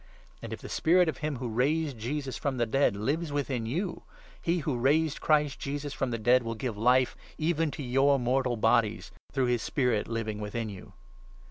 And, 0.41 0.51
if 0.51 0.61
the 0.61 0.67
Spirit 0.67 1.07
of 1.07 1.19
him 1.19 1.35
who 1.35 1.47
raised 1.47 1.95
Jesus 1.99 2.35
from 2.35 2.55
n 2.55 2.57
the 2.57 2.65
dead 2.65 2.95
lives 2.95 3.31
within 3.31 3.67
you, 3.67 4.01
he 4.41 4.57
who 4.65 4.75
raised 4.79 5.21
Christ 5.21 5.59
Jesus 5.59 5.93
from 5.93 6.09
the 6.09 6.17
dead 6.17 6.41
will 6.41 6.55
give 6.55 6.75
Life 6.75 7.15
even 7.37 7.69
to 7.69 7.83
your 7.83 8.17
mortal 8.17 8.57
bodies, 8.57 9.11
through 9.31 9.45
his 9.45 9.61
Spirit 9.61 10.07
living 10.07 10.39
within 10.39 10.69
you. 10.69 10.93